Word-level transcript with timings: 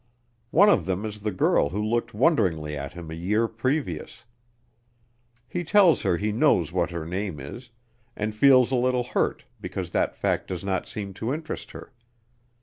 One 0.49 0.67
of 0.67 0.87
them 0.87 1.05
is 1.05 1.19
the 1.19 1.29
girl 1.31 1.69
who 1.69 1.79
looked 1.83 2.11
wonderingly 2.11 2.75
at 2.75 2.93
him 2.93 3.11
a 3.11 3.13
year 3.13 3.47
previous. 3.47 4.25
He 5.47 5.63
tells 5.63 6.01
her 6.01 6.17
he 6.17 6.31
knows 6.31 6.71
what 6.71 6.89
her 6.89 7.05
name 7.05 7.39
is, 7.39 7.69
and 8.15 8.33
feels 8.33 8.71
a 8.71 8.75
little 8.75 9.03
hurt 9.03 9.45
because 9.61 9.91
that 9.91 10.15
fact 10.15 10.47
does 10.47 10.63
not 10.63 10.87
seem 10.87 11.13
to 11.13 11.31
interest 11.31 11.69
her. 11.73 11.93